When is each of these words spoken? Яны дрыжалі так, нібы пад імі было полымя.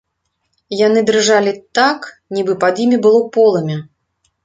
Яны 0.87 1.03
дрыжалі 1.09 1.53
так, 1.81 2.09
нібы 2.39 2.59
пад 2.67 2.83
імі 2.89 2.97
было 3.07 3.25
полымя. 3.41 3.77